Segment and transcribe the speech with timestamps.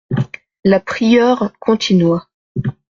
[0.63, 2.27] La prieure continua.